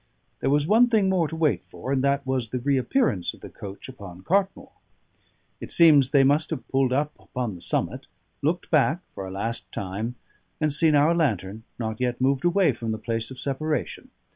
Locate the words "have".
6.49-6.67